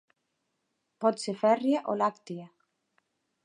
Pot 1.05 1.21
ser 1.25 1.37
fèrria 1.43 1.85
o 1.93 1.97
làctia. 2.03 2.51